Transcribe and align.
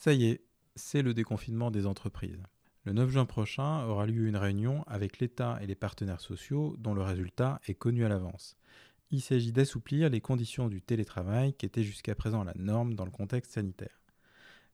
Ça 0.00 0.14
y 0.14 0.24
est, 0.24 0.40
c'est 0.76 1.02
le 1.02 1.12
déconfinement 1.12 1.70
des 1.70 1.84
entreprises. 1.84 2.42
Le 2.84 2.94
9 2.94 3.10
juin 3.10 3.26
prochain 3.26 3.84
aura 3.84 4.06
lieu 4.06 4.28
une 4.28 4.36
réunion 4.38 4.82
avec 4.86 5.18
l'État 5.18 5.58
et 5.60 5.66
les 5.66 5.74
partenaires 5.74 6.22
sociaux 6.22 6.74
dont 6.78 6.94
le 6.94 7.02
résultat 7.02 7.60
est 7.66 7.74
connu 7.74 8.06
à 8.06 8.08
l'avance. 8.08 8.56
Il 9.10 9.20
s'agit 9.20 9.52
d'assouplir 9.52 10.08
les 10.08 10.22
conditions 10.22 10.68
du 10.68 10.80
télétravail 10.80 11.52
qui 11.52 11.66
étaient 11.66 11.82
jusqu'à 11.82 12.14
présent 12.14 12.44
la 12.44 12.54
norme 12.56 12.94
dans 12.94 13.04
le 13.04 13.10
contexte 13.10 13.52
sanitaire. 13.52 14.00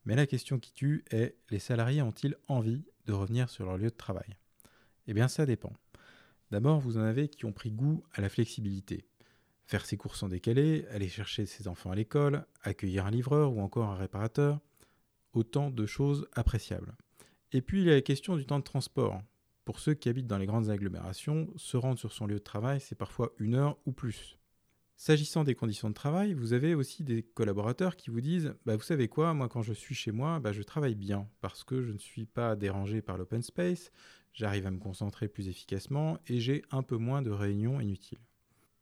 Mais 0.04 0.14
la 0.14 0.28
question 0.28 0.60
qui 0.60 0.72
tue 0.72 1.04
est 1.10 1.34
les 1.50 1.58
salariés 1.58 2.02
ont-ils 2.02 2.36
envie 2.46 2.84
de 3.06 3.12
revenir 3.12 3.50
sur 3.50 3.66
leur 3.66 3.78
lieu 3.78 3.90
de 3.90 3.96
travail? 3.96 4.36
Eh 5.08 5.12
bien 5.12 5.26
ça 5.26 5.44
dépend. 5.44 5.72
D'abord, 6.52 6.78
vous 6.78 6.98
en 6.98 7.02
avez 7.02 7.26
qui 7.28 7.46
ont 7.46 7.52
pris 7.52 7.72
goût 7.72 8.04
à 8.12 8.20
la 8.20 8.28
flexibilité. 8.28 9.08
Faire 9.64 9.86
ses 9.86 9.96
courses 9.96 10.22
en 10.22 10.28
décalé, 10.28 10.86
aller 10.92 11.08
chercher 11.08 11.46
ses 11.46 11.66
enfants 11.66 11.90
à 11.90 11.96
l'école, 11.96 12.46
accueillir 12.62 13.06
un 13.06 13.10
livreur 13.10 13.52
ou 13.52 13.60
encore 13.60 13.88
un 13.88 13.96
réparateur, 13.96 14.60
autant 15.36 15.70
de 15.70 15.86
choses 15.86 16.26
appréciables. 16.34 16.96
Et 17.52 17.62
puis 17.62 17.80
il 17.80 17.86
y 17.86 17.90
a 17.90 17.94
la 17.94 18.02
question 18.02 18.36
du 18.36 18.46
temps 18.46 18.58
de 18.58 18.64
transport. 18.64 19.20
Pour 19.64 19.80
ceux 19.80 19.94
qui 19.94 20.08
habitent 20.08 20.26
dans 20.26 20.38
les 20.38 20.46
grandes 20.46 20.70
agglomérations, 20.70 21.48
se 21.56 21.76
rendre 21.76 21.98
sur 21.98 22.12
son 22.12 22.26
lieu 22.26 22.36
de 22.36 22.40
travail, 22.40 22.80
c'est 22.80 22.94
parfois 22.94 23.32
une 23.38 23.54
heure 23.54 23.78
ou 23.84 23.92
plus. 23.92 24.38
S'agissant 24.98 25.44
des 25.44 25.54
conditions 25.54 25.90
de 25.90 25.94
travail, 25.94 26.32
vous 26.32 26.54
avez 26.54 26.74
aussi 26.74 27.02
des 27.02 27.22
collaborateurs 27.22 27.96
qui 27.96 28.10
vous 28.10 28.22
disent 28.22 28.54
bah, 28.64 28.76
Vous 28.76 28.82
savez 28.82 29.08
quoi, 29.08 29.34
moi 29.34 29.48
quand 29.48 29.60
je 29.60 29.74
suis 29.74 29.94
chez 29.94 30.10
moi, 30.10 30.40
bah, 30.40 30.52
je 30.52 30.62
travaille 30.62 30.94
bien 30.94 31.28
parce 31.40 31.64
que 31.64 31.82
je 31.82 31.92
ne 31.92 31.98
suis 31.98 32.24
pas 32.24 32.56
dérangé 32.56 33.02
par 33.02 33.18
l'open 33.18 33.42
space, 33.42 33.90
j'arrive 34.32 34.66
à 34.66 34.70
me 34.70 34.78
concentrer 34.78 35.28
plus 35.28 35.48
efficacement 35.48 36.18
et 36.28 36.40
j'ai 36.40 36.62
un 36.70 36.82
peu 36.82 36.96
moins 36.96 37.20
de 37.20 37.30
réunions 37.30 37.78
inutiles. 37.80 38.20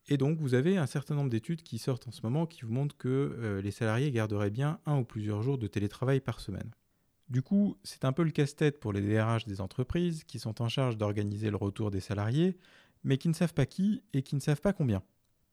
Et 0.09 0.17
donc 0.17 0.39
vous 0.39 0.55
avez 0.55 0.77
un 0.77 0.87
certain 0.87 1.15
nombre 1.15 1.31
d'études 1.31 1.63
qui 1.63 1.79
sortent 1.79 2.09
en 2.09 2.13
ce 2.13 2.21
moment 2.23 2.47
qui 2.47 2.63
vous 2.63 2.73
montrent 2.73 2.97
que 2.97 3.09
euh, 3.09 3.63
les 3.63 3.71
salariés 3.71 4.11
garderaient 4.11 4.51
bien 4.51 4.79
un 4.87 4.99
ou 4.99 5.05
plusieurs 5.05 5.43
jours 5.43 5.59
de 5.59 5.67
télétravail 5.67 6.21
par 6.21 6.41
semaine. 6.41 6.71
Du 7.30 7.41
coup, 7.41 7.79
c'est 7.85 8.05
un 8.05 8.13
peu 8.13 8.23
le 8.23 8.30
casse-tête 8.30 8.80
pour 8.80 8.93
les 8.93 9.01
DRH 9.01 9.47
des 9.47 9.63
entreprises 9.63 10.25
qui 10.25 10.38
sont 10.38 10.61
en 10.61 10.69
charge 10.69 10.99
d'organiser 10.99 11.51
le 11.51 11.57
retour 11.57 11.91
des 11.91 12.01
salariés, 12.01 12.59
mais 13.02 13.16
qui 13.16 13.29
ne 13.29 13.35
savent 13.35 13.55
pas 13.55 13.65
qui 13.65 14.02
et 14.13 14.23
qui 14.23 14.35
ne 14.35 14.41
savent 14.41 14.61
pas 14.61 14.74
combien. 14.74 15.02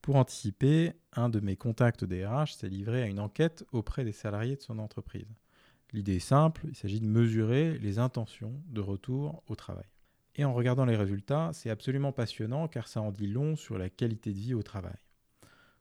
Pour 0.02 0.18
anticiper, 0.18 0.94
un 1.14 1.30
de 1.30 1.40
mes 1.40 1.56
contacts 1.56 2.04
DRH 2.04 2.56
s'est 2.56 2.68
livré 2.68 3.04
à 3.04 3.08
une 3.08 3.20
enquête 3.20 3.64
auprès 3.72 4.04
des 4.04 4.12
salariés 4.12 4.58
de 4.58 4.62
son 4.62 4.80
entreprise. 4.80 5.28
L'idée 5.94 6.16
est 6.16 6.20
simple, 6.20 6.66
il 6.68 6.76
s'agit 6.76 7.00
de 7.00 7.06
mesurer 7.06 7.78
les 7.78 8.00
intentions 8.00 8.62
de 8.68 8.82
retour 8.82 9.44
au 9.48 9.56
travail. 9.56 9.86
Et 10.36 10.46
en 10.46 10.54
regardant 10.54 10.86
les 10.86 10.96
résultats, 10.96 11.52
c'est 11.54 11.70
absolument 11.70 12.12
passionnant 12.12 12.68
car 12.68 12.88
ça 12.88 13.02
en 13.02 13.12
dit 13.12 13.28
long 13.28 13.56
sur 13.56 13.78
la 13.78 13.90
qualité 13.90 14.32
de 14.32 14.40
vie 14.40 14.54
au 14.54 14.64
travail. 14.64 14.96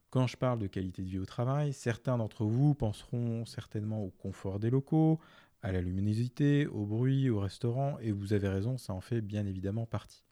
Quand 0.09 0.27
je 0.27 0.35
parle 0.35 0.59
de 0.59 0.67
qualité 0.67 1.03
de 1.03 1.07
vie 1.07 1.19
au 1.19 1.25
travail, 1.25 1.71
certains 1.71 2.17
d'entre 2.17 2.43
vous 2.43 2.75
penseront 2.75 3.45
certainement 3.45 4.03
au 4.03 4.09
confort 4.09 4.59
des 4.59 4.69
locaux, 4.69 5.19
à 5.61 5.71
la 5.71 5.79
luminosité, 5.79 6.67
au 6.67 6.85
bruit, 6.85 7.29
au 7.29 7.39
restaurant, 7.39 7.97
et 7.99 8.11
vous 8.11 8.33
avez 8.33 8.49
raison, 8.49 8.77
ça 8.77 8.93
en 8.93 8.99
fait 8.99 9.21
bien 9.21 9.45
évidemment 9.45 9.85
partie. 9.85 10.25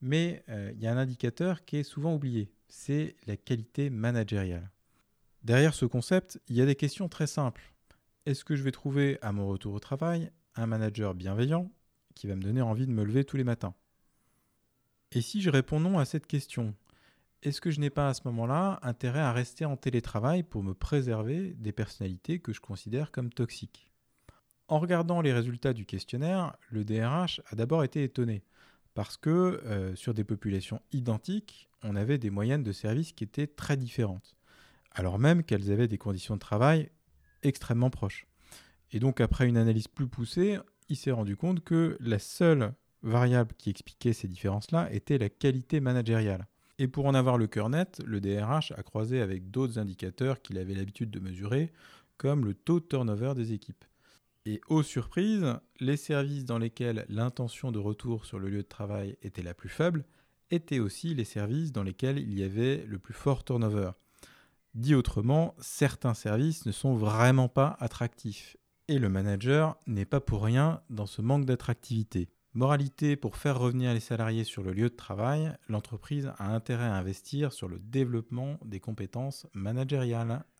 Mais 0.00 0.42
euh, 0.48 0.72
il 0.74 0.82
y 0.82 0.88
a 0.88 0.92
un 0.92 0.96
indicateur 0.96 1.64
qui 1.64 1.76
est 1.76 1.82
souvent 1.84 2.14
oublié, 2.14 2.50
c'est 2.68 3.16
la 3.26 3.36
qualité 3.36 3.90
managériale. 3.90 4.70
Derrière 5.42 5.74
ce 5.74 5.86
concept, 5.86 6.40
il 6.48 6.56
y 6.56 6.62
a 6.62 6.66
des 6.66 6.74
questions 6.74 7.08
très 7.08 7.28
simples. 7.28 7.72
Est-ce 8.24 8.44
que 8.44 8.56
je 8.56 8.64
vais 8.64 8.72
trouver 8.72 9.18
à 9.22 9.30
mon 9.30 9.46
retour 9.46 9.74
au 9.74 9.78
travail 9.78 10.32
un 10.56 10.66
manager 10.66 11.14
bienveillant 11.14 11.70
qui 12.16 12.26
va 12.26 12.34
me 12.34 12.42
donner 12.42 12.62
envie 12.62 12.86
de 12.86 12.92
me 12.92 13.04
lever 13.04 13.24
tous 13.24 13.36
les 13.36 13.44
matins 13.44 13.74
Et 15.12 15.20
si 15.20 15.40
je 15.40 15.50
réponds 15.50 15.78
non 15.78 16.00
à 16.00 16.04
cette 16.04 16.26
question, 16.26 16.74
est-ce 17.42 17.60
que 17.60 17.70
je 17.70 17.78
n'ai 17.78 17.90
pas 17.90 18.08
à 18.08 18.14
ce 18.14 18.22
moment-là 18.24 18.80
intérêt 18.82 19.20
à 19.20 19.32
rester 19.32 19.64
en 19.64 19.76
télétravail 19.76 20.42
pour 20.42 20.64
me 20.64 20.74
préserver 20.74 21.54
des 21.58 21.70
personnalités 21.70 22.40
que 22.40 22.52
je 22.52 22.60
considère 22.60 23.12
comme 23.12 23.32
toxiques? 23.32 23.92
En 24.66 24.80
regardant 24.80 25.20
les 25.20 25.32
résultats 25.32 25.74
du 25.74 25.86
questionnaire, 25.86 26.56
le 26.70 26.84
DRH 26.84 27.40
a 27.50 27.54
d'abord 27.54 27.84
été 27.84 28.02
étonné 28.02 28.42
parce 28.94 29.18
que 29.18 29.30
euh, 29.30 29.94
sur 29.94 30.14
des 30.14 30.24
populations 30.24 30.80
identiques, 30.90 31.68
on 31.82 31.94
avait 31.94 32.18
des 32.18 32.30
moyennes 32.30 32.64
de 32.64 32.72
services 32.72 33.12
qui 33.12 33.24
étaient 33.24 33.46
très 33.46 33.76
différentes, 33.76 34.34
alors 34.90 35.18
même 35.18 35.44
qu'elles 35.44 35.70
avaient 35.70 35.86
des 35.86 35.98
conditions 35.98 36.34
de 36.34 36.40
travail 36.40 36.90
extrêmement 37.42 37.90
proches. 37.90 38.26
Et 38.92 38.98
donc 38.98 39.20
après 39.20 39.46
une 39.46 39.58
analyse 39.58 39.86
plus 39.86 40.08
poussée, 40.08 40.58
il 40.88 40.96
s'est 40.96 41.10
rendu 41.10 41.36
compte 41.36 41.62
que 41.64 41.96
la 42.00 42.18
seule 42.18 42.72
variable 43.02 43.54
qui 43.56 43.70
expliquait 43.70 44.12
ces 44.12 44.28
différences-là 44.28 44.92
était 44.92 45.18
la 45.18 45.28
qualité 45.28 45.80
managériale. 45.80 46.46
Et 46.78 46.88
pour 46.88 47.06
en 47.06 47.14
avoir 47.14 47.38
le 47.38 47.46
cœur 47.46 47.70
net, 47.70 48.02
le 48.04 48.20
DRH 48.20 48.72
a 48.76 48.82
croisé 48.82 49.20
avec 49.20 49.50
d'autres 49.50 49.78
indicateurs 49.78 50.42
qu'il 50.42 50.58
avait 50.58 50.74
l'habitude 50.74 51.10
de 51.10 51.20
mesurer, 51.20 51.72
comme 52.18 52.44
le 52.44 52.54
taux 52.54 52.80
de 52.80 52.84
turnover 52.84 53.32
des 53.34 53.52
équipes. 53.52 53.84
Et 54.44 54.60
aux 54.68 54.82
surprises, 54.82 55.56
les 55.80 55.96
services 55.96 56.44
dans 56.44 56.58
lesquels 56.58 57.04
l'intention 57.08 57.72
de 57.72 57.78
retour 57.78 58.26
sur 58.26 58.38
le 58.38 58.48
lieu 58.48 58.62
de 58.62 58.68
travail 58.68 59.16
était 59.22 59.42
la 59.42 59.54
plus 59.54 59.68
faible 59.68 60.04
étaient 60.50 60.78
aussi 60.78 61.14
les 61.14 61.24
services 61.24 61.72
dans 61.72 61.82
lesquels 61.82 62.18
il 62.18 62.32
y 62.32 62.44
avait 62.44 62.84
le 62.86 62.98
plus 62.98 63.14
fort 63.14 63.44
turnover. 63.44 63.90
Dit 64.74 64.94
autrement, 64.94 65.54
certains 65.58 66.14
services 66.14 66.66
ne 66.66 66.72
sont 66.72 66.94
vraiment 66.94 67.48
pas 67.48 67.76
attractifs. 67.80 68.56
Et 68.88 69.00
le 69.00 69.08
manager 69.08 69.76
n'est 69.88 70.04
pas 70.04 70.20
pour 70.20 70.44
rien 70.44 70.80
dans 70.90 71.06
ce 71.06 71.20
manque 71.20 71.44
d'attractivité. 71.44 72.28
Moralité, 72.54 73.16
pour 73.16 73.36
faire 73.36 73.58
revenir 73.58 73.92
les 73.92 74.00
salariés 74.00 74.44
sur 74.44 74.62
le 74.62 74.72
lieu 74.72 74.88
de 74.88 74.94
travail, 74.94 75.52
l'entreprise 75.68 76.32
a 76.38 76.54
intérêt 76.54 76.86
à 76.86 76.94
investir 76.94 77.52
sur 77.52 77.68
le 77.68 77.80
développement 77.80 78.58
des 78.64 78.78
compétences 78.80 79.46
managériales. 79.52 80.46